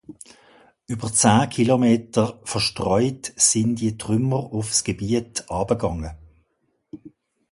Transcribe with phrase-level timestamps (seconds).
[0.87, 6.13] Über zehn Kilometer verstreut waren diese Trümmer auf das Gebiet niedergegangen.